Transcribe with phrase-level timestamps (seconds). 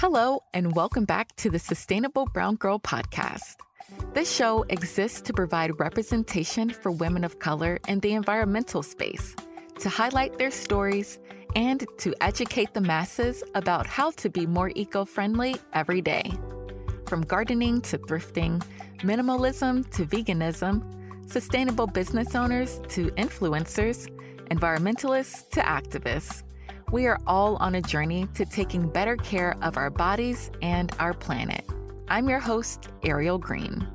[0.00, 3.56] Hello, and welcome back to the Sustainable Brown Girl podcast.
[4.14, 9.36] This show exists to provide representation for women of color in the environmental space,
[9.78, 11.18] to highlight their stories,
[11.54, 16.32] and to educate the masses about how to be more eco friendly every day.
[17.04, 18.64] From gardening to thrifting,
[19.00, 24.08] minimalism to veganism, sustainable business owners to influencers,
[24.50, 26.42] environmentalists to activists.
[26.92, 31.14] We are all on a journey to taking better care of our bodies and our
[31.14, 31.64] planet.
[32.08, 33.86] I'm your host, Ariel Green.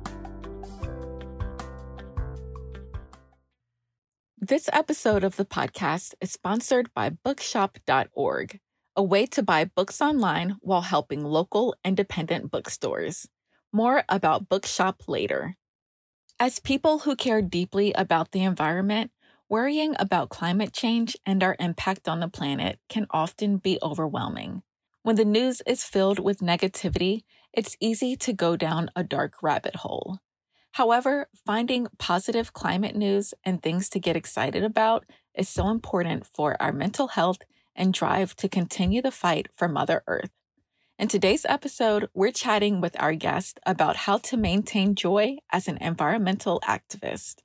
[4.38, 8.60] This episode of the podcast is sponsored by bookshop.org,
[8.96, 13.28] a way to buy books online while helping local independent bookstores.
[13.74, 15.56] More about Bookshop later.
[16.40, 19.10] As people who care deeply about the environment,
[19.48, 24.62] Worrying about climate change and our impact on the planet can often be overwhelming.
[25.04, 27.22] When the news is filled with negativity,
[27.52, 30.18] it's easy to go down a dark rabbit hole.
[30.72, 36.60] However, finding positive climate news and things to get excited about is so important for
[36.60, 37.38] our mental health
[37.76, 40.30] and drive to continue the fight for Mother Earth.
[40.98, 45.78] In today's episode, we're chatting with our guest about how to maintain joy as an
[45.80, 47.36] environmental activist.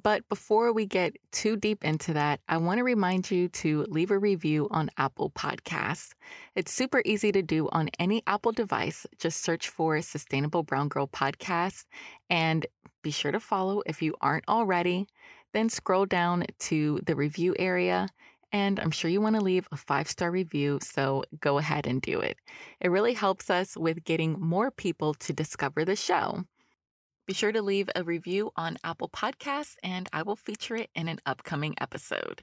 [0.00, 4.10] But before we get too deep into that, I want to remind you to leave
[4.10, 6.12] a review on Apple Podcasts.
[6.54, 9.06] It's super easy to do on any Apple device.
[9.18, 11.84] Just search for Sustainable Brown Girl Podcast
[12.30, 12.66] and
[13.02, 15.08] be sure to follow if you aren't already.
[15.52, 18.08] Then scroll down to the review area
[18.52, 22.02] and I'm sure you want to leave a five star review, so go ahead and
[22.02, 22.36] do it.
[22.80, 26.44] It really helps us with getting more people to discover the show.
[27.26, 31.06] Be sure to leave a review on Apple Podcasts, and I will feature it in
[31.06, 32.42] an upcoming episode.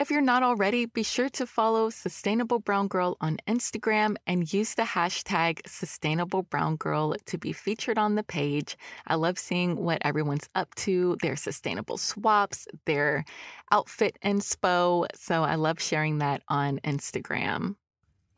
[0.00, 4.74] If you're not already, be sure to follow Sustainable Brown Girl on Instagram and use
[4.74, 8.76] the hashtag Sustainable Brown Girl to be featured on the page.
[9.06, 13.24] I love seeing what everyone's up to, their sustainable swaps, their
[13.70, 15.06] outfit inspo.
[15.14, 17.76] So I love sharing that on Instagram.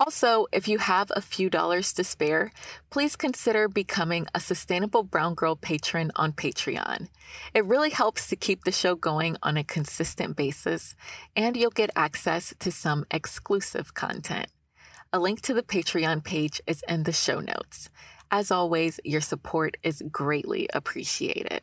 [0.01, 2.51] Also, if you have a few dollars to spare,
[2.91, 7.09] please consider becoming a Sustainable Brown Girl patron on Patreon.
[7.55, 10.97] It really helps to keep the show going on a consistent basis,
[11.37, 14.49] and you'll get access to some exclusive content.
[15.13, 17.89] A link to the Patreon page is in the show notes.
[18.33, 21.63] As always, your support is greatly appreciated.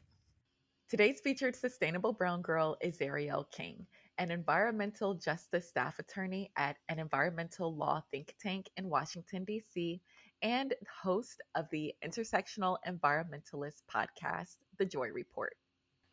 [0.90, 7.00] Today's featured Sustainable Brown Girl is Ariel King an environmental justice staff attorney at an
[7.00, 10.02] environmental law think tank in Washington, D.C.,
[10.42, 15.56] and host of the Intersectional Environmentalist podcast, The Joy Report.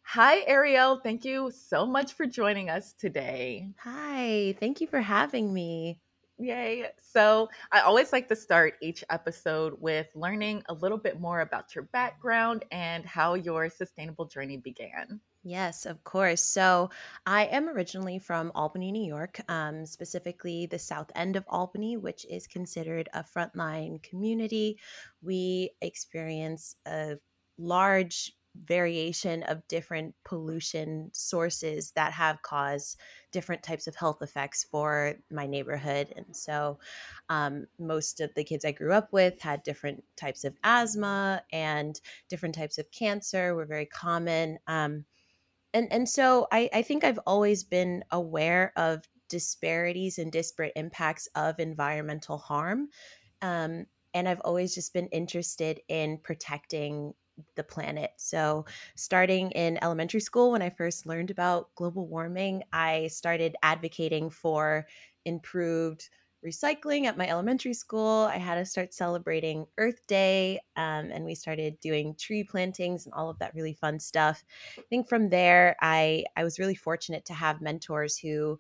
[0.03, 1.01] Hi, Ariel.
[1.03, 3.69] Thank you so much for joining us today.
[3.79, 6.01] Hi, thank you for having me.
[6.39, 6.87] Yay.
[6.99, 11.75] So, I always like to start each episode with learning a little bit more about
[11.75, 15.21] your background and how your sustainable journey began.
[15.45, 16.43] Yes, of course.
[16.43, 16.91] So
[17.25, 22.27] I am originally from Albany, New York, um, specifically the south end of Albany, which
[22.27, 24.79] is considered a frontline community.
[25.23, 27.19] We experience a
[27.57, 32.99] large variation of different pollution sources that have caused
[33.31, 36.13] different types of health effects for my neighborhood.
[36.17, 36.79] And so,
[37.29, 42.01] um, most of the kids I grew up with had different types of asthma and
[42.29, 44.59] different types of cancer were very common.
[44.67, 45.05] Um,
[45.75, 51.29] and and so I, I think I've always been aware of disparities and disparate impacts
[51.35, 52.89] of environmental harm.
[53.43, 57.15] Um, and I've always just been interested in protecting
[57.55, 58.13] the planet.
[58.17, 58.65] So,
[58.97, 64.89] starting in elementary school, when I first learned about global warming, I started advocating for
[65.25, 66.11] improved
[66.45, 68.25] recycling at my elementary school.
[68.31, 73.15] I had to start celebrating Earth Day, um, and we started doing tree plantings and
[73.15, 74.45] all of that really fun stuff.
[74.79, 78.59] I think from there, I I was really fortunate to have mentors who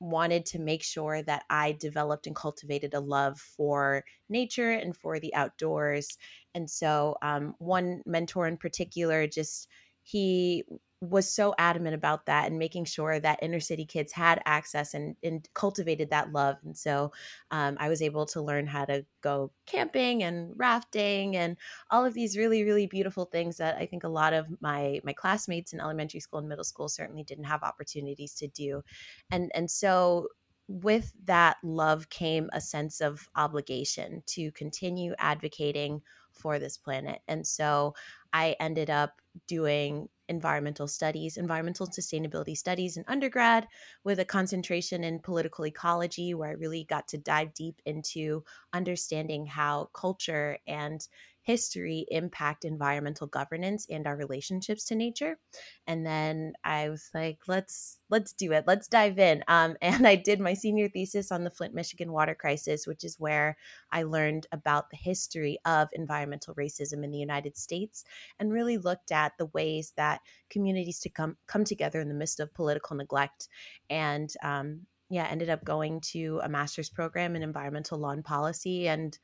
[0.00, 5.18] wanted to make sure that I developed and cultivated a love for nature and for
[5.18, 6.18] the outdoors.
[6.54, 9.68] And so, um, one mentor in particular just
[10.02, 10.64] he
[11.02, 15.14] was so adamant about that and making sure that inner city kids had access and,
[15.22, 16.56] and cultivated that love.
[16.64, 17.12] And so
[17.50, 21.56] um, I was able to learn how to go camping and rafting and
[21.90, 25.12] all of these really, really beautiful things that I think a lot of my my
[25.12, 28.82] classmates in elementary school and middle school certainly didn't have opportunities to do.
[29.30, 30.28] And and so
[30.68, 36.02] with that love came a sense of obligation to continue advocating
[36.32, 37.20] for this planet.
[37.28, 37.94] And so
[38.32, 43.68] I ended up doing environmental studies, environmental sustainability studies in undergrad,
[44.04, 49.46] with a concentration in political ecology, where I really got to dive deep into understanding
[49.46, 51.06] how culture and
[51.46, 55.38] history impact environmental governance and our relationships to nature
[55.86, 59.44] and then i was like let's let's do it let's dive in.
[59.46, 63.20] Um, and i did my senior thesis on the flint michigan water crisis which is
[63.20, 63.56] where
[63.92, 68.04] i learned about the history of environmental racism in the united states
[68.40, 72.40] and really looked at the ways that communities to come come together in the midst
[72.40, 73.46] of political neglect
[73.88, 78.88] and um, yeah ended up going to a master's program in environmental law and policy
[78.88, 79.18] and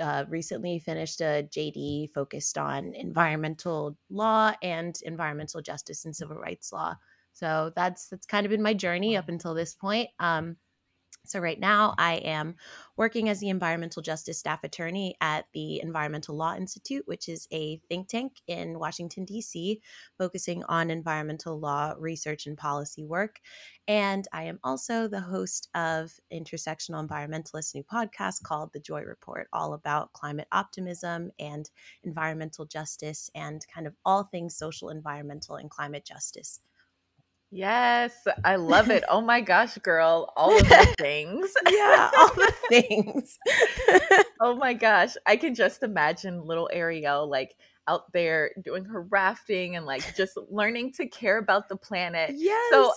[0.00, 6.72] uh, recently finished a JD focused on environmental law and environmental justice and civil rights
[6.72, 6.94] law.
[7.32, 10.08] So that's that's kind of been my journey up until this point.
[10.18, 10.56] Um,
[11.28, 12.56] so, right now, I am
[12.96, 17.76] working as the environmental justice staff attorney at the Environmental Law Institute, which is a
[17.88, 19.80] think tank in Washington, D.C.,
[20.16, 23.40] focusing on environmental law research and policy work.
[23.88, 29.48] And I am also the host of Intersectional Environmentalist new podcast called The Joy Report,
[29.52, 31.70] all about climate optimism and
[32.04, 36.60] environmental justice and kind of all things social, environmental, and climate justice.
[37.50, 39.04] Yes, I love it.
[39.08, 41.52] Oh my gosh, girl, all of the things.
[41.70, 43.38] yeah, all the things.
[44.40, 47.56] oh my gosh, I can just imagine little Ariel like
[47.86, 52.32] out there doing her rafting and like just learning to care about the planet.
[52.36, 52.70] Yes.
[52.70, 52.92] So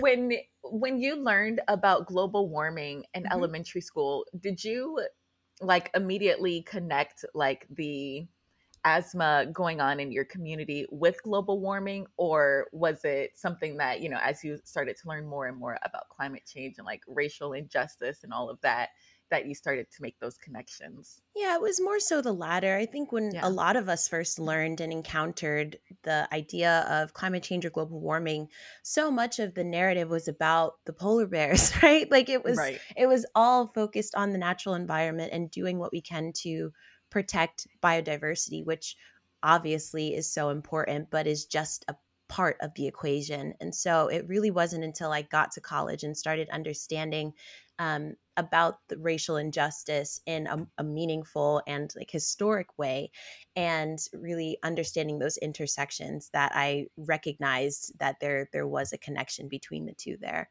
[0.00, 0.32] when
[0.64, 3.32] when you learned about global warming in mm-hmm.
[3.32, 5.00] elementary school, did you
[5.60, 8.26] like immediately connect like the
[8.86, 14.08] asthma going on in your community with global warming or was it something that you
[14.08, 17.52] know as you started to learn more and more about climate change and like racial
[17.52, 18.90] injustice and all of that
[19.28, 22.86] that you started to make those connections yeah it was more so the latter i
[22.86, 23.40] think when yeah.
[23.42, 28.00] a lot of us first learned and encountered the idea of climate change or global
[28.00, 28.46] warming
[28.84, 32.78] so much of the narrative was about the polar bears right like it was right.
[32.96, 36.70] it was all focused on the natural environment and doing what we can to
[37.10, 38.96] protect biodiversity, which
[39.42, 41.96] obviously is so important, but is just a
[42.28, 43.54] part of the equation.
[43.60, 47.32] And so it really wasn't until I got to college and started understanding
[47.78, 53.10] um, about the racial injustice in a, a, meaningful and like historic way,
[53.54, 59.84] and really understanding those intersections that I recognized that there there was a connection between
[59.84, 60.50] the two there.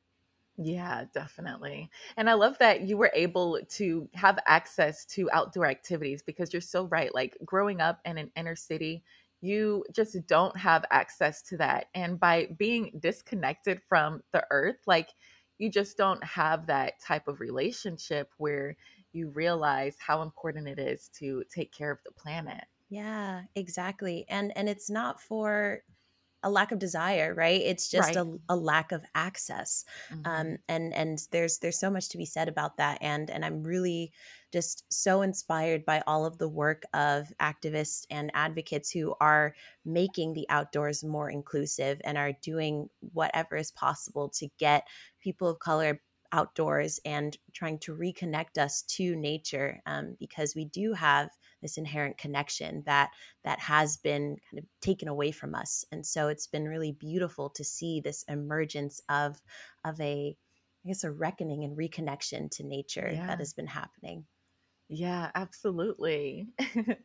[0.57, 1.89] Yeah, definitely.
[2.15, 6.61] And I love that you were able to have access to outdoor activities because you're
[6.61, 7.13] so right.
[7.13, 9.03] Like growing up in an inner city,
[9.41, 11.87] you just don't have access to that.
[11.93, 15.09] And by being disconnected from the earth, like
[15.57, 18.77] you just don't have that type of relationship where
[19.11, 22.65] you realize how important it is to take care of the planet.
[22.89, 24.25] Yeah, exactly.
[24.29, 25.83] And and it's not for
[26.45, 28.25] a lack of desire right it's just right.
[28.25, 29.83] a, a, lack of access
[30.13, 30.21] mm-hmm.
[30.25, 33.63] um, and and there's there's so much to be said about that and and i'm
[33.63, 34.11] really
[34.53, 39.53] just so inspired by all of the work of activists and advocates who are
[39.83, 44.87] making the outdoors more inclusive and are doing whatever is possible to get
[45.19, 45.99] people of color
[46.31, 51.29] outdoors and trying to reconnect us to nature um, because we do have
[51.65, 53.09] this inherent connection that
[53.43, 57.49] that has been kind of taken away from us and so it's been really beautiful
[57.49, 59.41] to see this emergence of
[59.83, 60.37] of a
[60.85, 63.25] i guess a reckoning and reconnection to nature yeah.
[63.27, 64.25] that has been happening.
[64.87, 66.47] Yeah absolutely.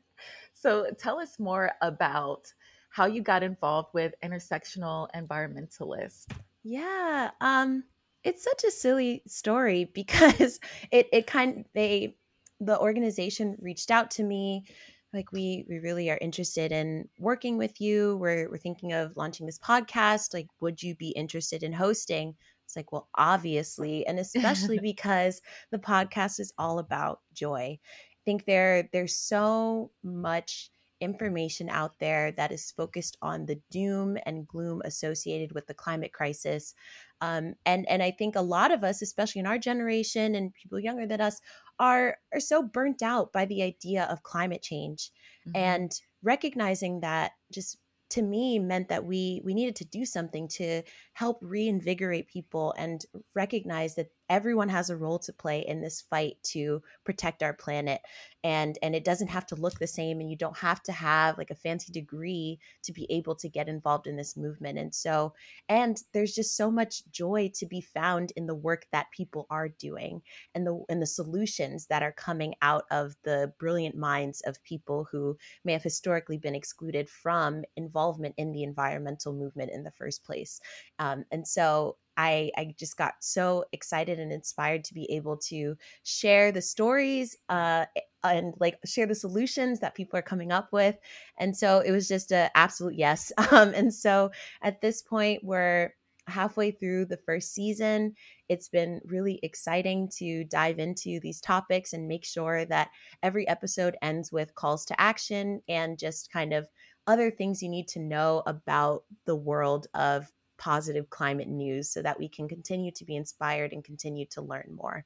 [0.53, 2.53] So tell us more about
[2.91, 6.27] how you got involved with intersectional environmentalists
[6.63, 7.85] yeah um
[8.23, 12.17] it's such a silly story because it it kind they
[12.61, 14.65] the organization reached out to me
[15.13, 18.17] like we we really are interested in working with you.
[18.19, 20.33] We're, we're thinking of launching this podcast.
[20.35, 22.35] Like would you be interested in hosting?
[22.65, 24.07] It's like well obviously.
[24.07, 25.41] And especially because
[25.71, 27.79] the podcast is all about joy.
[27.81, 34.19] I think there there's so much information out there that is focused on the doom
[34.27, 36.75] and gloom associated with the climate crisis.
[37.23, 40.79] Um, and and I think a lot of us, especially in our generation and people
[40.79, 41.41] younger than us,
[41.81, 45.11] are are so burnt out by the idea of climate change,
[45.49, 45.57] mm-hmm.
[45.57, 47.79] and recognizing that just
[48.11, 50.83] to me meant that we we needed to do something to
[51.15, 56.37] help reinvigorate people and recognize that everyone has a role to play in this fight
[56.45, 58.01] to protect our planet
[58.43, 61.37] and and it doesn't have to look the same and you don't have to have
[61.37, 65.35] like a fancy degree to be able to get involved in this movement and so
[65.69, 69.69] and there's just so much joy to be found in the work that people are
[69.69, 70.23] doing
[70.55, 75.07] and the and the solutions that are coming out of the brilliant minds of people
[75.11, 80.25] who may have historically been excluded from involvement in the environmental movement in the first
[80.25, 80.61] place
[80.99, 85.77] um, and so I, I just got so excited and inspired to be able to
[86.03, 87.87] share the stories uh,
[88.23, 90.97] and like share the solutions that people are coming up with.
[91.39, 93.33] And so it was just an absolute yes.
[93.51, 94.31] Um, and so
[94.63, 95.95] at this point, we're
[96.27, 98.15] halfway through the first season.
[98.51, 102.91] It's been really exciting to dive into these topics and make sure that
[103.23, 106.69] every episode ends with calls to action and just kind of
[107.07, 112.19] other things you need to know about the world of positive climate news so that
[112.19, 115.05] we can continue to be inspired and continue to learn more.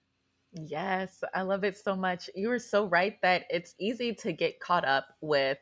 [0.53, 2.29] Yes, I love it so much.
[2.35, 5.59] You were so right that it's easy to get caught up with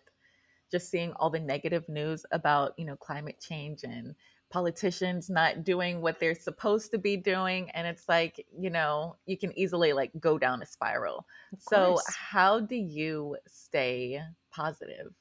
[0.71, 4.15] just seeing all the negative news about, you know, climate change and
[4.51, 9.37] politicians not doing what they're supposed to be doing and it's like, you know, you
[9.39, 11.27] can easily like go down a spiral.
[11.59, 15.15] So, how do you stay positive?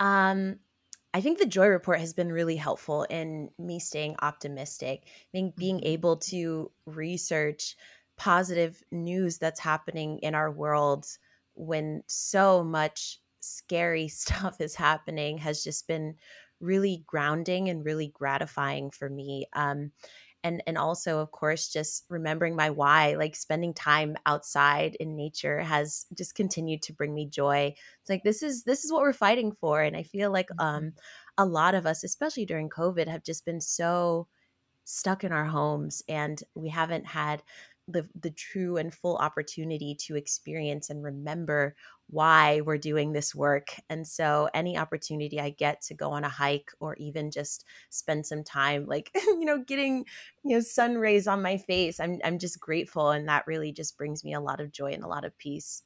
[0.00, 0.58] Um
[1.14, 5.02] I think the Joy Report has been really helpful in me staying optimistic.
[5.06, 5.86] I think being mm-hmm.
[5.88, 7.76] able to research
[8.16, 11.06] positive news that's happening in our world
[11.54, 16.14] when so much scary stuff is happening has just been
[16.60, 19.46] really grounding and really gratifying for me.
[19.52, 19.90] Um,
[20.44, 25.60] and and also of course just remembering my why like spending time outside in nature
[25.60, 29.12] has just continued to bring me joy it's like this is this is what we're
[29.12, 30.86] fighting for and i feel like mm-hmm.
[30.86, 30.92] um
[31.38, 34.26] a lot of us especially during covid have just been so
[34.84, 37.42] stuck in our homes and we haven't had
[37.92, 41.74] the the true and full opportunity to experience and remember
[42.08, 43.74] why we're doing this work.
[43.88, 48.26] And so any opportunity I get to go on a hike or even just spend
[48.26, 50.04] some time like you know getting
[50.44, 53.96] you know sun rays on my face, I'm I'm just grateful and that really just
[53.96, 55.82] brings me a lot of joy and a lot of peace.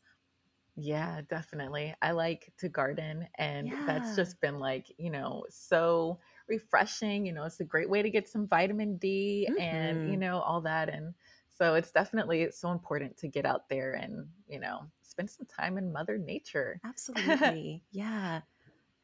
[0.78, 1.94] Yeah, definitely.
[2.02, 3.84] I like to garden and yeah.
[3.86, 8.10] that's just been like, you know, so refreshing, you know, it's a great way to
[8.10, 9.58] get some vitamin D mm-hmm.
[9.58, 10.20] and you mm-hmm.
[10.20, 11.14] know all that and
[11.56, 15.46] so it's definitely it's so important to get out there and, you know, spend some
[15.46, 16.80] time in Mother Nature.
[16.84, 17.82] Absolutely.
[17.90, 18.40] yeah.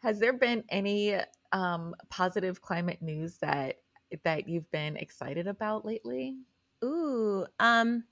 [0.01, 1.17] Has there been any
[1.53, 3.77] um, positive climate news that
[4.25, 6.37] that you've been excited about lately?
[6.85, 8.05] Ooh, um,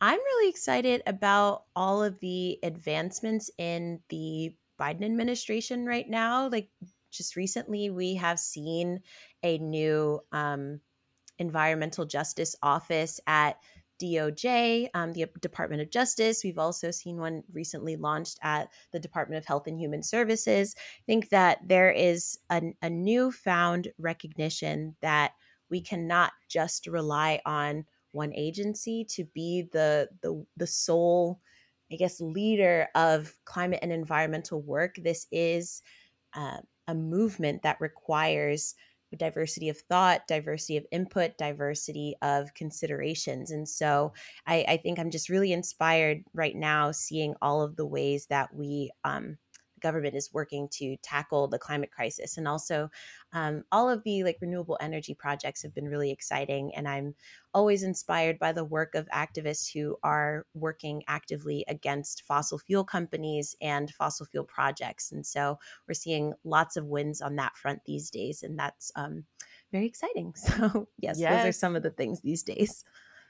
[0.00, 6.48] I'm really excited about all of the advancements in the Biden administration right now.
[6.48, 6.70] Like
[7.10, 9.00] just recently, we have seen
[9.42, 10.80] a new um,
[11.38, 13.58] environmental justice office at
[14.00, 16.44] DOJ, um, the Department of Justice.
[16.44, 20.74] We've also seen one recently launched at the Department of Health and Human Services.
[20.78, 25.32] I think that there is a, a newfound recognition that
[25.70, 31.40] we cannot just rely on one agency to be the the the sole,
[31.92, 34.96] I guess, leader of climate and environmental work.
[34.96, 35.82] This is
[36.34, 38.74] uh, a movement that requires
[39.16, 43.50] diversity of thought, diversity of input, diversity of considerations.
[43.50, 44.12] And so
[44.46, 48.54] I, I think I'm just really inspired right now seeing all of the ways that
[48.54, 49.38] we um,
[49.80, 52.90] government is working to tackle the climate crisis and also
[53.32, 57.14] um, all of the like renewable energy projects have been really exciting and i'm
[57.54, 63.56] always inspired by the work of activists who are working actively against fossil fuel companies
[63.60, 68.10] and fossil fuel projects and so we're seeing lots of wins on that front these
[68.10, 69.24] days and that's um,
[69.72, 72.84] very exciting so yes, yes those are some of the things these days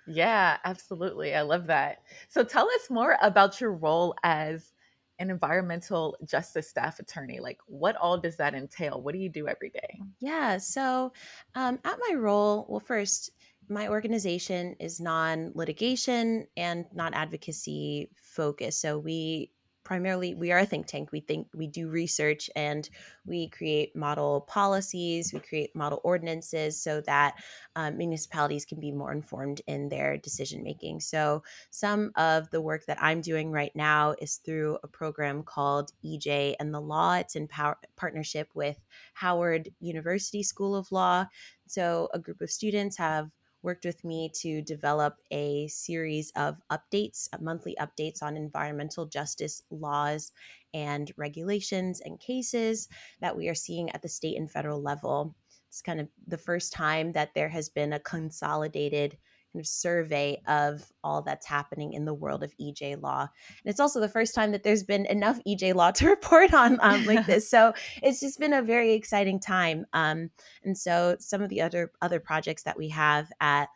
[0.06, 1.34] yeah, absolutely.
[1.34, 2.02] I love that.
[2.28, 4.72] So tell us more about your role as
[5.18, 9.00] an environmental justice staff attorney like what all does that entail?
[9.00, 10.00] What do you do every day?
[10.20, 11.12] Yeah so
[11.54, 13.30] um, at my role well first
[13.68, 19.50] my organization is non-litigation and non-advocacy focused so we
[19.86, 21.12] primarily we are a think tank.
[21.12, 22.90] We think we do research and
[23.24, 27.36] we create model policies we create model ordinances so that
[27.76, 30.98] um, municipalities can be more informed in their decision making.
[30.98, 35.92] So some of the work that i'm doing right now is through a program called
[36.04, 37.14] ej and the law.
[37.14, 38.78] It's in power, partnership with
[39.14, 41.26] howard university school of law.
[41.68, 43.30] So a group of students have
[43.62, 49.62] worked with me to develop a series of updates, uh, monthly updates on environmental justice
[49.70, 50.32] laws
[50.74, 52.88] and regulations and cases
[53.20, 55.34] that we are seeing at the state and federal level.
[55.68, 59.18] It's kind of the first time that there has been a consolidated
[59.64, 63.20] survey of all that's happening in the world of EJ law.
[63.20, 66.78] And it's also the first time that there's been enough EJ law to report on
[66.82, 67.48] um, like this.
[67.48, 67.72] So
[68.02, 69.86] it's just been a very exciting time.
[69.92, 70.30] Um,
[70.64, 73.68] and so some of the other other projects that we have at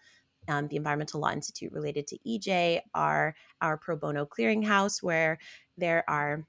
[0.49, 5.39] um, the Environmental Law Institute related to EJ are our pro bono clearinghouse, where
[5.77, 6.45] there are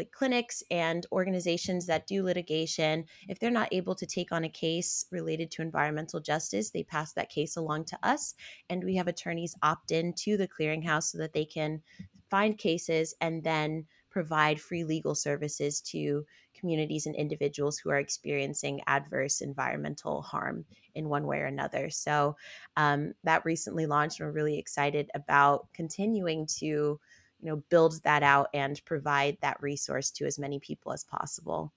[0.00, 4.48] like clinics and organizations that do litigation, if they're not able to take on a
[4.48, 8.34] case related to environmental justice, they pass that case along to us.
[8.70, 11.82] And we have attorneys opt in to the clearinghouse so that they can
[12.30, 18.80] find cases and then provide free legal services to communities and individuals who are experiencing
[18.86, 20.64] adverse environmental harm
[20.94, 21.90] in one way or another.
[21.90, 22.36] So
[22.78, 24.18] um, that recently launched.
[24.18, 26.98] And we're really excited about continuing to
[27.42, 31.72] you know build that out and provide that resource to as many people as possible.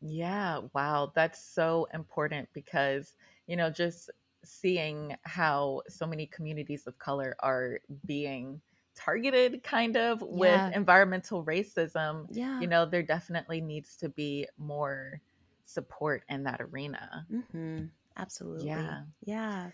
[0.00, 3.14] Yeah wow that's so important because
[3.46, 4.10] you know just
[4.44, 8.60] seeing how so many communities of color are being
[8.94, 10.70] targeted kind of with yeah.
[10.74, 12.60] environmental racism yeah.
[12.60, 15.20] you know there definitely needs to be more
[15.64, 17.26] support in that arena.
[17.32, 17.86] Mm-hmm.
[18.16, 18.68] absolutely.
[18.68, 19.02] Yeah.
[19.24, 19.70] Yeah.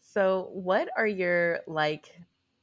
[0.00, 2.20] So what are your like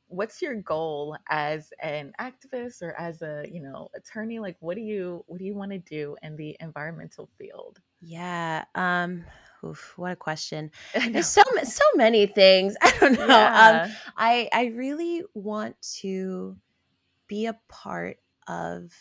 [0.07, 4.39] what's your goal as an activist or as a you know attorney?
[4.39, 7.79] Like what do you what do you want to do in the environmental field?
[8.01, 9.25] Yeah um
[9.63, 10.71] oof, what a question.
[11.11, 12.75] There's so so many things.
[12.81, 13.23] I don't know.
[13.23, 13.83] Um, yeah.
[13.83, 16.55] um i i really want to
[17.27, 18.91] be a part of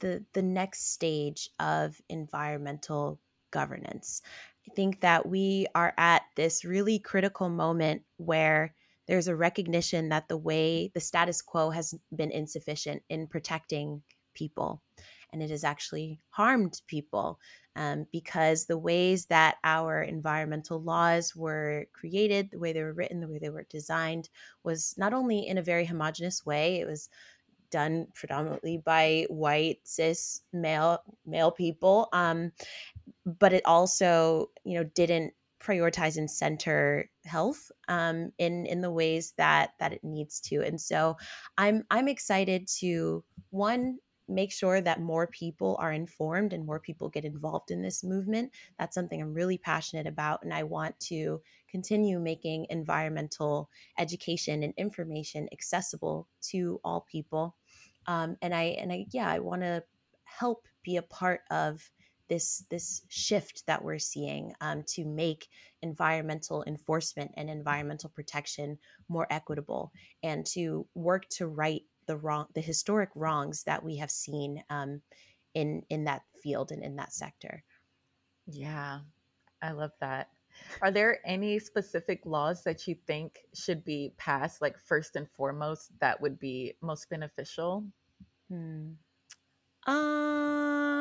[0.00, 3.18] the the next stage of environmental
[3.50, 4.22] governance.
[4.68, 8.74] I think that we are at this really critical moment where
[9.06, 14.02] there's a recognition that the way the status quo has been insufficient in protecting
[14.34, 14.82] people
[15.32, 17.38] and it has actually harmed people
[17.74, 23.20] um, because the ways that our environmental laws were created the way they were written
[23.20, 24.28] the way they were designed
[24.62, 27.08] was not only in a very homogenous way it was
[27.70, 32.52] done predominantly by white cis male male people um,
[33.24, 39.32] but it also you know didn't prioritize and center health um, in in the ways
[39.36, 40.62] that that it needs to.
[40.62, 41.16] And so
[41.56, 43.98] I'm I'm excited to one
[44.28, 48.50] make sure that more people are informed and more people get involved in this movement.
[48.78, 54.74] That's something I'm really passionate about, and I want to continue making environmental education and
[54.76, 57.56] information accessible to all people.
[58.06, 59.82] Um, and I and I yeah I want to
[60.24, 61.90] help be a part of
[62.28, 65.48] this this shift that we're seeing um, to make
[65.82, 72.60] environmental enforcement and environmental protection more equitable and to work to right the wrong the
[72.60, 75.00] historic wrongs that we have seen um,
[75.54, 77.62] in in that field and in that sector.
[78.46, 79.00] Yeah
[79.62, 80.28] i love that.
[80.80, 85.90] Are there any specific laws that you think should be passed like first and foremost
[86.00, 87.84] that would be most beneficial?
[88.48, 88.92] Hmm.
[89.86, 90.95] um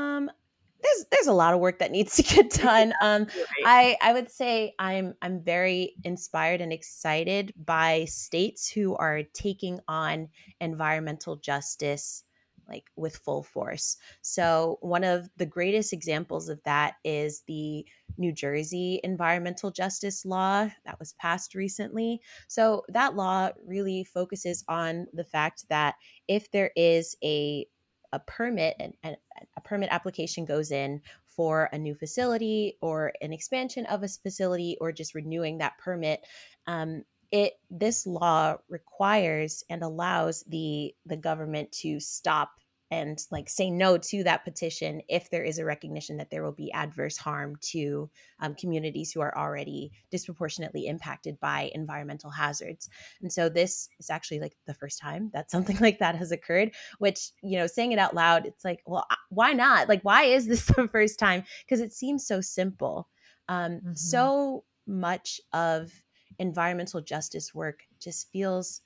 [0.86, 2.94] there's there's a lot of work that needs to get done.
[3.02, 3.28] Um,
[3.66, 9.80] I I would say I'm I'm very inspired and excited by states who are taking
[9.88, 12.24] on environmental justice
[12.68, 13.98] like with full force.
[14.22, 17.86] So one of the greatest examples of that is the
[18.18, 22.22] New Jersey environmental justice law that was passed recently.
[22.48, 25.96] So that law really focuses on the fact that
[26.28, 27.68] if there is a
[28.16, 29.18] a permit and, and
[29.58, 34.78] a permit application goes in for a new facility or an expansion of a facility
[34.80, 36.26] or just renewing that permit
[36.68, 42.52] um, it this law requires and allows the the government to stop
[42.96, 46.54] and like say no to that petition if there is a recognition that there will
[46.54, 52.90] be adverse harm to um, communities who are already disproportionately impacted by environmental hazards.
[53.22, 56.72] And so this is actually like the first time that something like that has occurred
[57.00, 59.90] which you know saying it out loud it's like well why not?
[59.90, 61.44] Like why is this the first time?
[61.66, 63.10] Because it seems so simple.
[63.50, 63.94] Um, mm-hmm.
[63.94, 65.92] so much of
[66.40, 68.82] environmental justice work just feels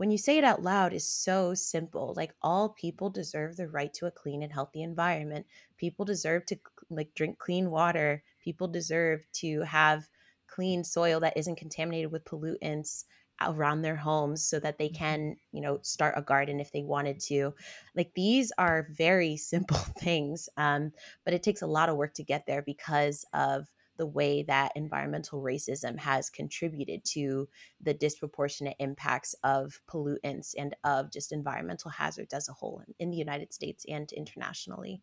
[0.00, 3.92] when you say it out loud is so simple like all people deserve the right
[3.92, 5.44] to a clean and healthy environment.
[5.76, 6.56] People deserve to
[6.88, 8.22] like drink clean water.
[8.42, 10.08] People deserve to have
[10.46, 13.04] clean soil that isn't contaminated with pollutants
[13.42, 15.04] around their homes so that they mm-hmm.
[15.04, 17.52] can you know start a garden if they wanted to.
[17.94, 20.92] Like these are very simple things um,
[21.26, 23.66] but it takes a lot of work to get there because of
[24.00, 27.46] the way that environmental racism has contributed to
[27.82, 33.18] the disproportionate impacts of pollutants and of just environmental hazards as a whole in the
[33.18, 35.02] United States and internationally.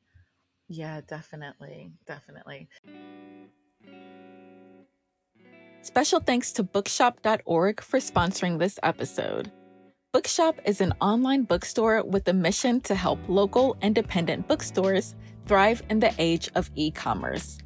[0.68, 1.92] Yeah, definitely.
[2.08, 2.70] Definitely.
[5.84, 9.52] Special thanks to bookshop.org for sponsoring this episode.
[10.12, 15.14] Bookshop is an online bookstore with a mission to help local independent bookstores
[15.46, 17.60] thrive in the age of e commerce.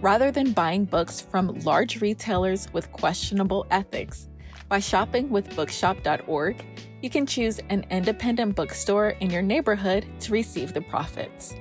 [0.00, 4.28] Rather than buying books from large retailers with questionable ethics,
[4.68, 6.64] by shopping with bookshop.org,
[7.02, 11.54] you can choose an independent bookstore in your neighborhood to receive the profits.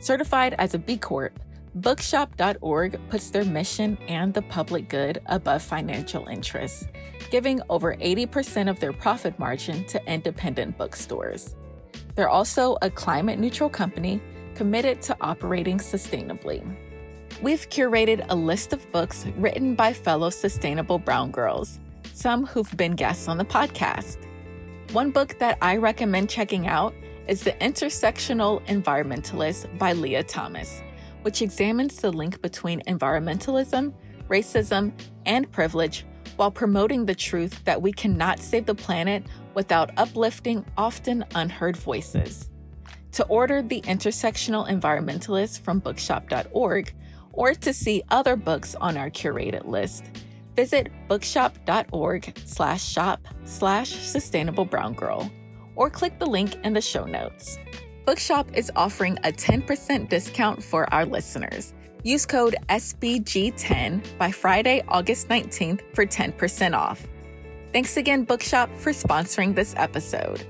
[0.00, 1.38] Certified as a B Corp,
[1.76, 6.84] bookshop.org puts their mission and the public good above financial interests,
[7.30, 11.54] giving over 80% of their profit margin to independent bookstores.
[12.14, 14.20] They're also a climate neutral company
[14.54, 16.89] committed to operating sustainably.
[17.42, 21.80] We've curated a list of books written by fellow sustainable brown girls
[22.12, 24.18] some who've been guests on the podcast.
[24.92, 26.94] One book that I recommend checking out
[27.26, 30.82] is The Intersectional Environmentalist by Leah Thomas,
[31.22, 33.94] which examines the link between environmentalism,
[34.28, 34.92] racism,
[35.24, 36.04] and privilege
[36.36, 39.24] while promoting the truth that we cannot save the planet
[39.54, 42.50] without uplifting often unheard voices.
[43.12, 46.92] To order The Intersectional Environmentalist from bookshop.org
[47.40, 50.04] or to see other books on our curated list,
[50.56, 55.30] Visit bookshop.org slash shop slash sustainable brown girl
[55.74, 57.58] or click the link in the show notes.
[58.04, 61.72] Bookshop is offering a 10% discount for our listeners.
[62.02, 67.06] Use code SBG10 by Friday, August 19th for 10% off.
[67.72, 70.46] Thanks again, Bookshop, for sponsoring this episode.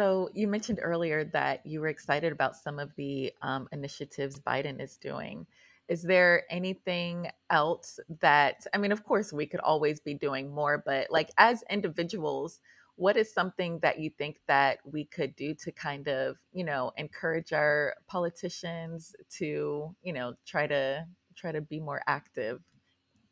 [0.00, 4.80] So, you mentioned earlier that you were excited about some of the um, initiatives Biden
[4.80, 5.46] is doing.
[5.88, 10.82] Is there anything else that i mean of course we could always be doing more
[10.86, 12.60] but like as individuals
[12.94, 16.92] what is something that you think that we could do to kind of you know
[16.96, 21.04] encourage our politicians to you know try to
[21.36, 22.60] try to be more active?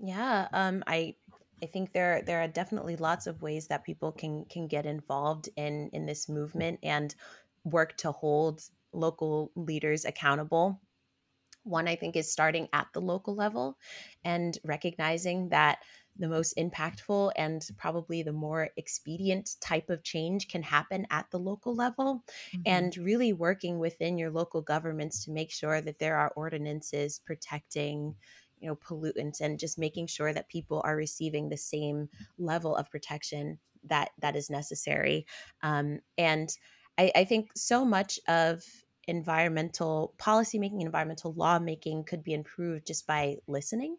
[0.01, 1.15] Yeah um i
[1.63, 5.49] I think there there are definitely lots of ways that people can can get involved
[5.57, 7.15] in in this movement and
[7.65, 10.81] work to hold local leaders accountable
[11.69, 13.79] one, I think, is starting at the local level
[14.25, 15.79] and recognizing that
[16.19, 21.39] the most impactful and probably the more expedient type of change can happen at the
[21.39, 22.63] local level mm-hmm.
[22.67, 28.17] and really working within your local governments to make sure that there are ordinances protecting
[28.61, 32.91] you know pollutants and just making sure that people are receiving the same level of
[32.91, 35.27] protection that that is necessary
[35.63, 36.57] um, and
[36.99, 38.63] I, I think so much of
[39.09, 43.97] environmental policymaking, environmental lawmaking could be improved just by listening.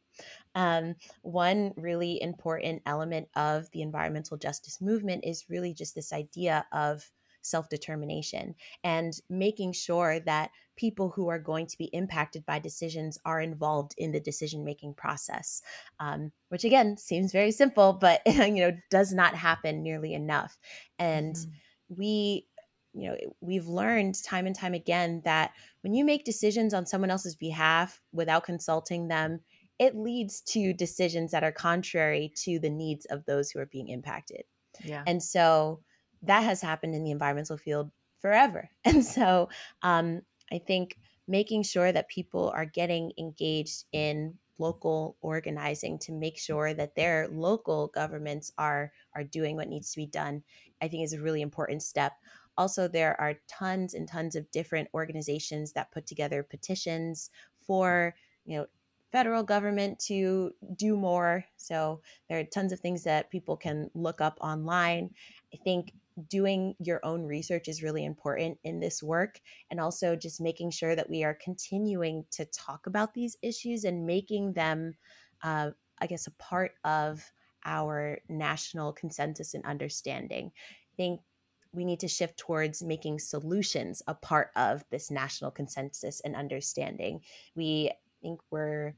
[0.53, 6.65] Um, one really important element of the environmental justice movement is really just this idea
[6.71, 7.09] of
[7.41, 13.17] self determination and making sure that people who are going to be impacted by decisions
[13.25, 15.61] are involved in the decision making process
[15.99, 20.57] um, which again seems very simple but you know does not happen nearly enough.
[20.97, 21.95] And mm-hmm.
[21.97, 22.45] we
[22.93, 27.11] you know we've learned time and time again that when you make decisions on someone
[27.11, 29.41] else's behalf without consulting them
[29.77, 33.87] it leads to decisions that are contrary to the needs of those who are being
[33.87, 34.43] impacted.
[34.83, 35.03] Yeah.
[35.07, 35.79] And so
[36.23, 37.89] that has happened in the environmental field
[38.19, 38.69] forever.
[38.83, 39.47] And so
[39.81, 46.37] um, i think making sure that people are getting engaged in local organizing to make
[46.37, 50.43] sure that their local governments are are doing what needs to be done
[50.81, 52.13] i think is a really important step
[52.59, 57.31] also, there are tons and tons of different organizations that put together petitions
[57.61, 58.67] for, you know,
[59.13, 61.45] federal government to do more.
[61.55, 65.15] So there are tons of things that people can look up online.
[65.53, 65.93] I think
[66.27, 70.95] doing your own research is really important in this work and also just making sure
[70.95, 74.93] that we are continuing to talk about these issues and making them
[75.43, 77.23] uh, i guess a part of
[77.65, 81.21] our national consensus and understanding i think
[81.71, 87.21] we need to shift towards making solutions a part of this national consensus and understanding.
[87.55, 88.95] We think we're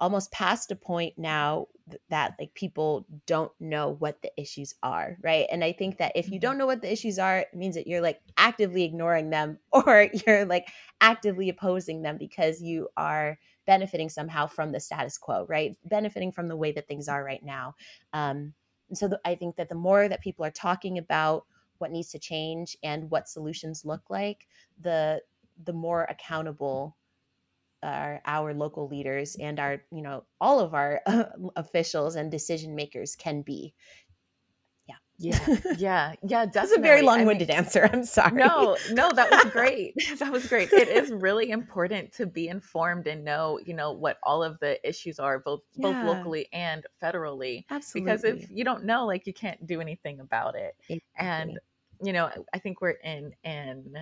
[0.00, 1.66] almost past a point now
[2.10, 5.46] that like people don't know what the issues are right?
[5.50, 6.40] And i think that if you mm-hmm.
[6.40, 10.08] don't know what the issues are it means that you're like actively ignoring them or
[10.26, 10.68] you're like
[11.00, 15.76] actively opposing them because you are benefiting somehow from the status quo right?
[15.84, 17.74] Benefiting from the way that things are right now.
[18.12, 18.54] Um,
[18.88, 21.44] and so the, i think that the more that people are talking about
[21.78, 24.46] what needs to change and what solutions look like,
[24.80, 25.20] the
[25.64, 26.96] the more accountable
[27.82, 31.24] our, our local leaders and our you know all of our uh,
[31.56, 33.74] officials and decision makers can be.
[34.86, 34.94] Yeah.
[35.20, 36.46] Yeah, yeah, yeah.
[36.52, 37.90] That's a very long-winded I mean, answer.
[37.92, 38.36] I'm sorry.
[38.36, 39.94] No, no, that was great.
[40.18, 40.72] that was great.
[40.72, 44.78] It is really important to be informed and know, you know, what all of the
[44.88, 45.90] issues are, both yeah.
[45.90, 47.64] both locally and federally.
[47.68, 48.12] Absolutely.
[48.12, 50.76] Because if you don't know, like, you can't do anything about it.
[50.88, 51.02] Exactly.
[51.18, 51.58] And
[52.02, 53.94] you know, I think we're in an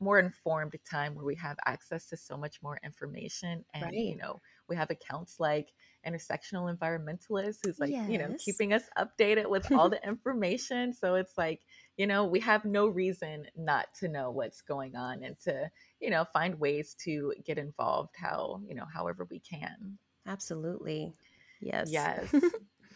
[0.00, 3.94] more informed time where we have access to so much more information, and right.
[3.94, 5.68] you know, we have accounts like
[6.06, 8.08] intersectional environmentalist who's like yes.
[8.08, 10.92] you know keeping us updated with all the information.
[10.92, 11.60] So it's like
[11.96, 16.10] you know we have no reason not to know what's going on and to you
[16.10, 19.98] know find ways to get involved how you know however we can.
[20.26, 21.14] Absolutely.
[21.60, 21.90] Yes.
[21.90, 22.34] Yes.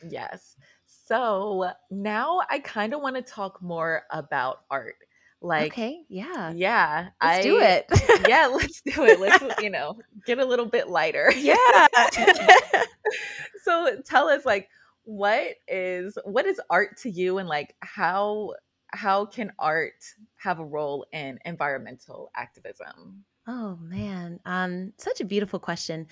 [0.08, 0.56] Yes.
[0.86, 4.96] So now i kind of want to talk more about art
[5.42, 7.86] like, okay, yeah, yeah, let's I, do it.
[8.28, 9.20] yeah, let's do it.
[9.20, 11.32] Let's you know get a little bit lighter.
[11.36, 11.86] Yeah.
[13.64, 14.68] so tell us, like,
[15.04, 18.54] what is what is art to you, and like how
[18.88, 20.04] how can art
[20.36, 23.24] have a role in environmental activism?
[23.46, 26.06] Oh man, um, such a beautiful question.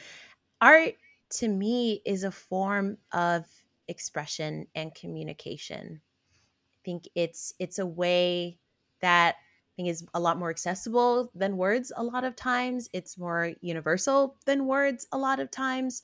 [0.61, 0.95] Art
[1.31, 3.45] to me is a form of
[3.89, 6.01] expression and communication.
[6.01, 8.59] I think it's it's a way
[9.01, 12.89] that I think is a lot more accessible than words a lot of times.
[12.93, 16.03] It's more universal than words a lot of times.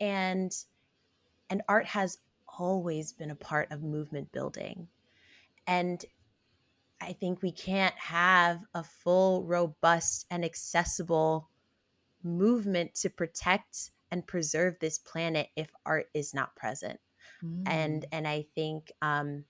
[0.00, 0.52] And
[1.50, 2.18] and art has
[2.58, 4.88] always been a part of movement building.
[5.66, 6.04] And
[7.00, 11.48] I think we can't have a full, robust, and accessible
[12.22, 16.98] movement to protect and preserve this planet if art is not present.
[17.42, 17.62] Mm.
[17.66, 19.44] And and I think um,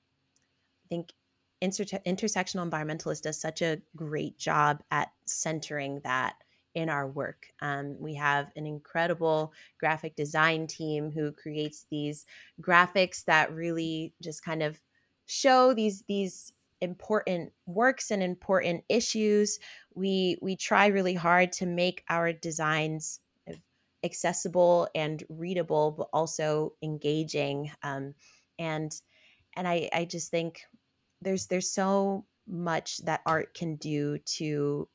[0.84, 1.12] I think
[1.60, 6.36] inter- intersectional environmentalist does such a great job at centering that
[6.74, 7.48] in our work.
[7.60, 12.26] Um, we have an incredible graphic design team who creates these
[12.60, 14.80] graphics that really just kind of
[15.26, 19.58] show these these important works and important issues.
[19.94, 23.20] We we try really hard to make our designs
[24.04, 27.70] accessible and readable, but also engaging.
[27.82, 28.14] Um,
[28.58, 28.92] and
[29.56, 30.62] and I I just think
[31.22, 34.88] there's there's so much that art can do to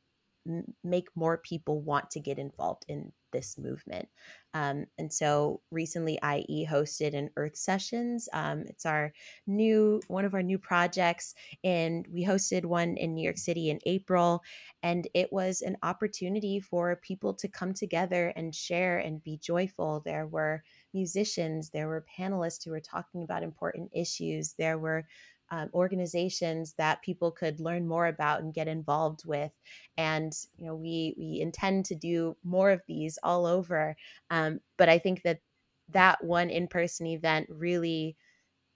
[0.47, 4.07] m- make more people want to get involved in this movement.
[4.53, 8.29] Um, and so recently, IE hosted an Earth Sessions.
[8.31, 9.11] Um, it's our
[9.47, 11.33] new one of our new projects,
[11.63, 14.41] and we hosted one in New York City in April.
[14.83, 20.03] And it was an opportunity for people to come together and share and be joyful.
[20.05, 25.05] There were musicians, there were panelists who were talking about important issues, there were
[25.51, 29.51] um, organizations that people could learn more about and get involved with.
[29.97, 33.95] And you know, we we intend to do more of these all over.
[34.29, 35.41] Um, but I think that
[35.89, 38.17] that one in person event really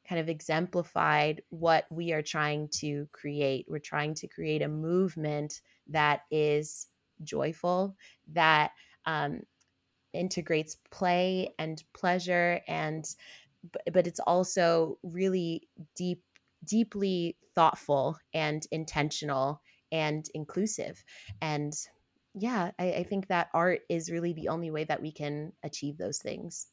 [0.08, 3.66] kind of exemplified what we are trying to create.
[3.70, 6.88] We're trying to create a movement that is
[7.24, 7.98] joyful,
[8.34, 8.72] that
[9.06, 9.42] um,
[10.14, 13.06] integrates play and pleasure and
[13.92, 16.24] but it's also really deep
[16.64, 21.04] deeply thoughtful and intentional and inclusive.
[21.42, 21.74] And
[22.34, 25.98] yeah, I, I, think that art is really the only way that we can achieve
[25.98, 26.68] those things.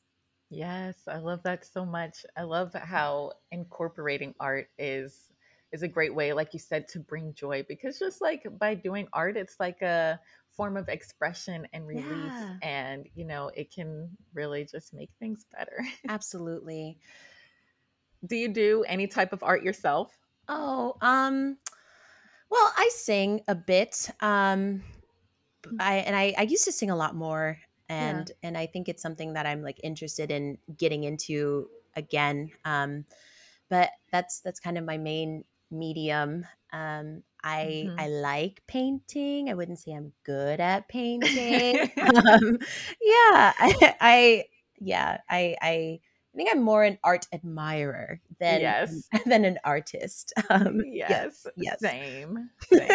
[0.50, 2.26] Yes, I love that so much.
[2.36, 5.30] I love how incorporating art is
[5.72, 9.08] is a great way, like you said, to bring joy because just like by doing
[9.12, 10.20] art, it's like a
[10.56, 12.54] form of expression and release yeah.
[12.62, 16.98] and you know it can really just make things better absolutely
[18.26, 20.12] do you do any type of art yourself?
[20.48, 21.56] Oh, um,
[22.50, 24.10] well, I sing a bit.
[24.20, 24.82] Um,
[25.62, 25.76] mm.
[25.80, 27.58] I and I, I used to sing a lot more,
[27.88, 28.48] and yeah.
[28.48, 32.50] and I think it's something that I'm like interested in getting into again.
[32.64, 33.04] Um,
[33.68, 36.46] but that's that's kind of my main medium.
[36.72, 38.00] Um, I mm-hmm.
[38.00, 39.50] I like painting.
[39.50, 41.90] I wouldn't say I'm good at painting.
[42.00, 42.58] um,
[43.00, 44.44] yeah, I, I
[44.78, 46.00] yeah I I
[46.34, 49.08] I think I'm more an art admirer than yes.
[49.26, 50.32] than an artist.
[50.50, 52.50] Um, yes, yes, same.
[52.72, 52.88] same.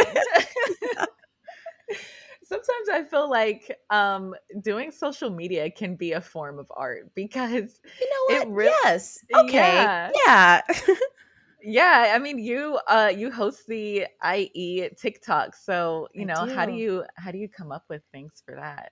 [2.44, 7.80] Sometimes I feel like um, doing social media can be a form of art because
[8.00, 8.52] you know what?
[8.52, 9.20] Really, yes.
[9.36, 9.74] Okay.
[9.74, 10.12] Yeah.
[10.28, 10.62] Yeah.
[11.62, 12.12] yeah.
[12.16, 16.54] I mean, you uh, you host the IE TikTok, so you know do.
[16.54, 18.92] how do you how do you come up with things for that?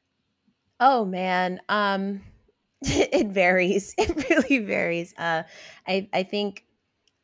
[0.79, 1.61] Oh man.
[1.69, 2.21] Um
[2.81, 3.93] it varies.
[3.97, 5.13] It really varies.
[5.17, 5.43] Uh,
[5.87, 6.65] I I think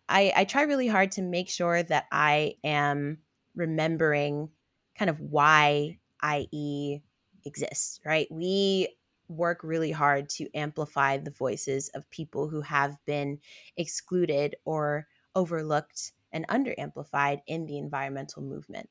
[0.10, 3.20] I I try really hard to make sure that I am
[3.56, 4.50] remembering
[4.98, 7.04] kind of why IE
[7.46, 8.00] exists.
[8.06, 8.28] Right?
[8.32, 8.96] We
[9.30, 13.40] work really hard to amplify the voices of people who have been
[13.78, 18.90] excluded or overlooked and underamplified in the environmental movement.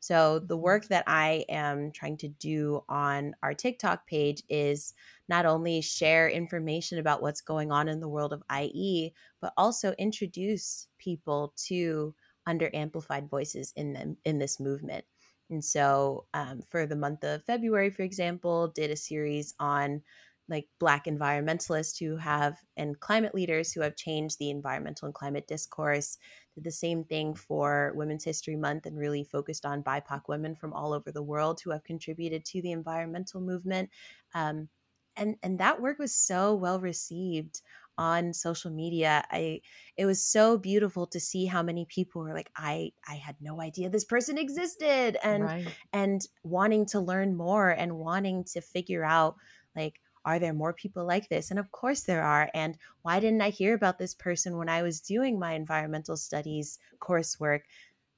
[0.00, 4.94] So, the work that I am trying to do on our TikTok page is
[5.28, 9.92] not only share information about what's going on in the world of IE, but also
[9.92, 12.14] introduce people to
[12.48, 15.04] underamplified voices in them in this movement.
[15.50, 20.02] And so, um, for the month of February, for example, did a series on
[20.48, 25.46] like Black environmentalists who have and climate leaders who have changed the environmental and climate
[25.46, 26.18] discourse.
[26.54, 30.72] Did the same thing for Women's History Month and really focused on BIPOC women from
[30.72, 33.90] all over the world who have contributed to the environmental movement.
[34.34, 34.68] Um,
[35.16, 37.62] and and that work was so well received
[37.98, 39.60] on social media i
[39.96, 43.60] it was so beautiful to see how many people were like i i had no
[43.60, 45.66] idea this person existed and right.
[45.92, 49.36] and wanting to learn more and wanting to figure out
[49.76, 51.50] like are there more people like this?
[51.50, 54.82] And of course there are and why didn't i hear about this person when i
[54.82, 57.62] was doing my environmental studies coursework?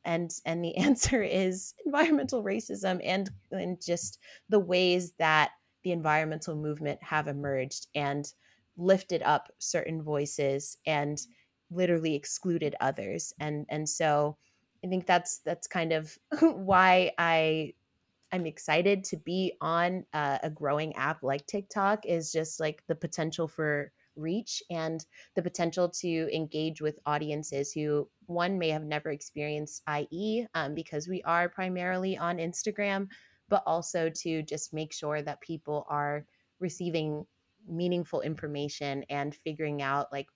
[0.05, 5.51] And and the answer is environmental racism and and just the ways that
[5.83, 8.33] the environmental movement have emerged and
[8.77, 11.21] lifted up certain voices and
[11.71, 13.33] literally excluded others.
[13.41, 14.37] And and so
[14.85, 17.73] i think that's that's kind of why i
[18.33, 22.95] i'm excited to be on uh, a growing app like tiktok is just like the
[22.95, 29.11] potential for reach and the potential to engage with audiences who one may have never
[29.11, 33.09] experienced ie um, because we are primarily on instagram
[33.49, 36.25] but also to just make sure that people are
[36.61, 37.25] receiving
[37.69, 40.27] meaningful information and figuring out like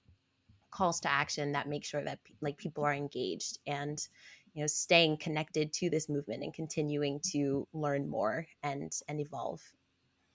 [0.71, 4.09] calls to action that make sure that like people are engaged and
[4.57, 9.63] you know staying connected to this movement and continuing to learn more and and evolve.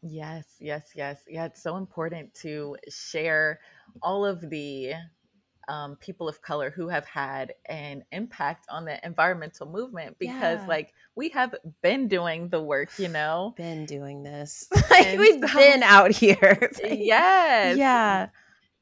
[0.04, 1.24] Yes yes yes.
[1.28, 3.60] Yeah it's so important to share
[4.02, 4.94] all of the
[5.68, 10.68] um, people of color who have had an impact on the environmental movement because yeah.
[10.68, 13.54] like we have been doing the work you know?
[13.58, 14.68] Been doing this.
[14.92, 16.72] Like we've so, been out here.
[16.84, 17.78] Yes.
[17.78, 18.30] yeah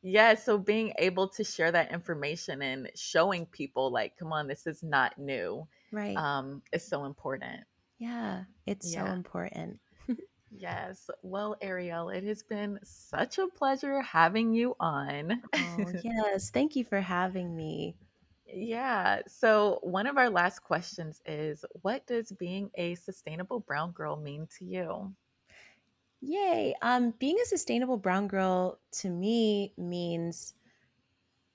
[0.02, 4.66] yeah so being able to share that information and showing people like come on this
[4.66, 7.62] is not new right um is so important
[7.98, 9.06] yeah it's yeah.
[9.06, 9.80] so important
[10.52, 11.10] Yes.
[11.22, 15.42] Well, Ariel, it has been such a pleasure having you on.
[15.54, 16.50] Oh, yes.
[16.50, 17.96] Thank you for having me.
[18.46, 19.22] Yeah.
[19.28, 24.48] So, one of our last questions is What does being a sustainable brown girl mean
[24.58, 25.14] to you?
[26.22, 26.76] Yay.
[26.82, 30.54] Um, being a sustainable brown girl to me means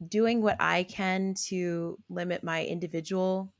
[0.06, 3.52] doing what I can to limit my individual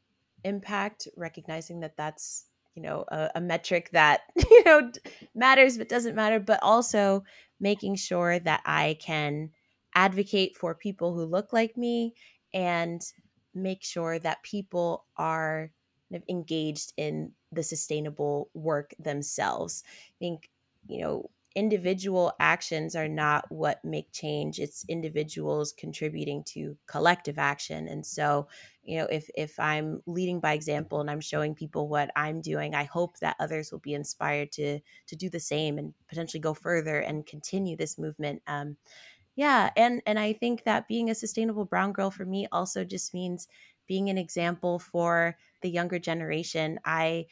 [0.44, 4.90] impact, recognizing that that's you know a, a metric that you know
[5.34, 7.22] matters but doesn't matter but also
[7.60, 9.48] making sure that i can
[9.94, 12.12] advocate for people who look like me
[12.52, 13.12] and
[13.54, 15.70] make sure that people are
[16.28, 20.50] engaged in the sustainable work themselves i think
[20.86, 27.86] you know individual actions are not what make change it's individuals contributing to collective action
[27.86, 28.48] and so
[28.82, 32.74] you know if if i'm leading by example and i'm showing people what i'm doing
[32.74, 36.54] i hope that others will be inspired to to do the same and potentially go
[36.54, 38.76] further and continue this movement um
[39.36, 43.14] yeah and and i think that being a sustainable brown girl for me also just
[43.14, 43.48] means
[43.86, 46.80] being an example for the younger generation.
[46.86, 47.26] I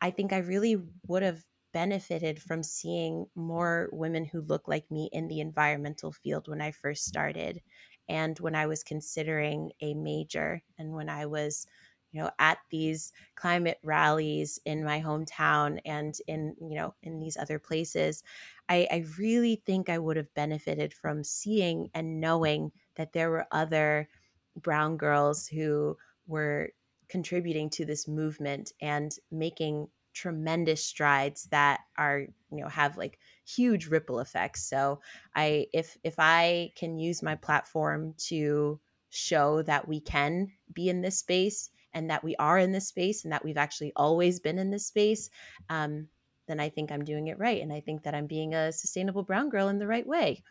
[0.00, 5.08] i think i really would have benefited from seeing more women who look like me
[5.12, 7.62] in the environmental field when I first started
[8.08, 11.66] and when I was considering a major and when I was
[12.12, 17.36] you know at these climate rallies in my hometown and in you know in these
[17.36, 18.22] other places
[18.68, 23.46] I, I really think i would have benefited from seeing and knowing that there were
[23.52, 24.08] other
[24.56, 26.70] brown girls who were
[27.08, 32.20] contributing to this movement and making tremendous strides that are
[32.50, 34.68] you know have like huge ripple effects.
[34.68, 35.00] So
[35.34, 41.00] i if if i can use my platform to show that we can be in
[41.00, 44.58] this space and that we are in this space and that we've actually always been
[44.58, 45.30] in this space
[45.68, 46.06] um,
[46.46, 49.22] then i think i'm doing it right and i think that i'm being a sustainable
[49.22, 50.42] brown girl in the right way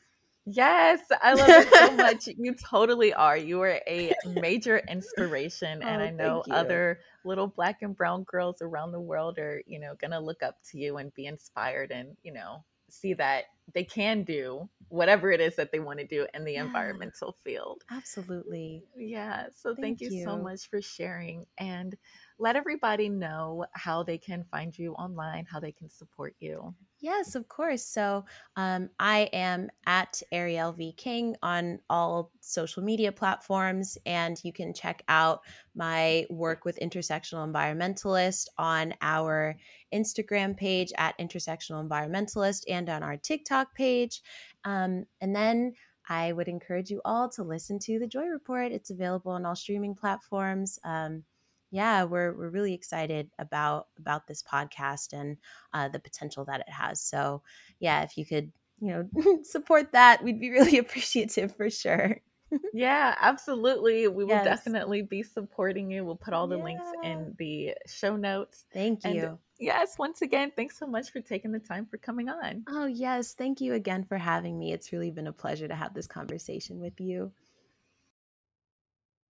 [0.52, 2.28] Yes, I love it so much.
[2.28, 3.38] You totally are.
[3.38, 5.84] You are a major inspiration.
[5.84, 9.80] And oh, I know other little black and brown girls around the world are, you
[9.80, 13.46] know, going to look up to you and be inspired and, you know, see that
[13.74, 17.36] they can do whatever it is that they want to do in the yeah, environmental
[17.44, 17.84] field.
[17.92, 18.84] Absolutely.
[18.98, 19.48] Yeah.
[19.54, 21.46] So thank, thank you, you so much for sharing.
[21.60, 21.96] And
[22.40, 26.74] let everybody know how they can find you online, how they can support you.
[27.02, 27.86] Yes, of course.
[27.86, 28.26] So
[28.56, 30.94] um, I am at Ariel V.
[30.94, 35.42] King on all social media platforms, and you can check out
[35.76, 39.56] my work with Intersectional Environmentalist on our
[39.94, 44.22] Instagram page at Intersectional Environmentalist and on our TikTok page.
[44.66, 45.74] Um, and then
[46.10, 48.72] I would encourage you all to listen to the Joy Report.
[48.72, 50.80] It's available on all streaming platforms.
[50.84, 51.24] Um,
[51.72, 55.38] yeah, we're we're really excited about about this podcast and
[55.74, 57.02] uh, the potential that it has.
[57.02, 57.44] So,
[57.80, 62.22] yeah, if you could, you know, support that, we'd be really appreciative for sure.
[62.74, 64.08] yeah, absolutely.
[64.08, 64.46] We will yes.
[64.46, 66.04] definitely be supporting you.
[66.04, 66.64] We'll put all the yeah.
[66.64, 68.66] links in the show notes.
[68.74, 69.10] Thank you.
[69.10, 72.64] And yes, once again, thanks so much for taking the time for coming on.
[72.68, 73.34] Oh, yes.
[73.34, 74.74] Thank you again for having me.
[74.74, 77.32] It's really been a pleasure to have this conversation with you.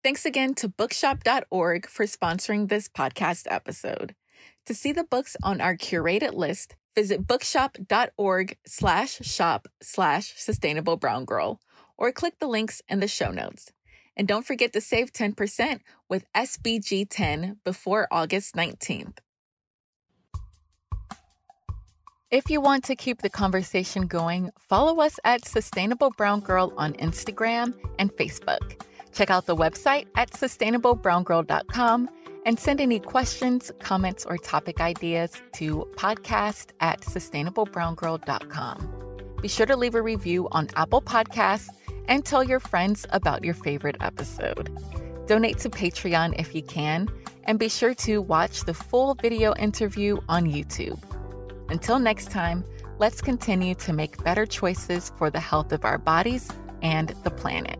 [0.02, 4.16] Thanks again to bookshop.org for sponsoring this podcast episode.
[4.66, 11.26] To see the books on our curated list, visit bookshop.org slash shop slash sustainable brown
[11.26, 11.60] girl
[11.97, 13.74] or click the links in the show notes.
[14.16, 19.18] And don't forget to save 10% with SBG 10 before August 19th.
[22.32, 26.93] If you want to keep the conversation going, follow us at Sustainable Brown Girl on
[26.93, 28.82] Instagram and Facebook.
[29.14, 32.10] Check out the website at sustainablebrown.girl.com
[32.45, 38.95] and send any questions, comments, or topic ideas to podcast at sustainablebrown.girl.com.
[39.41, 41.70] Be sure to leave a review on Apple Podcasts
[42.07, 44.78] and tell your friends about your favorite episode.
[45.28, 47.07] Donate to Patreon if you can,
[47.43, 50.99] and be sure to watch the full video interview on YouTube.
[51.70, 52.66] Until next time,
[52.97, 56.49] let's continue to make better choices for the health of our bodies
[56.82, 57.80] and the planet.